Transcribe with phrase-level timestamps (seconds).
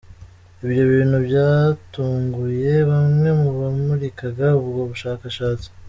[0.65, 5.67] Ibyo bintu byatunguye bamwe mu bamurikaga ubwo bushakashatsi.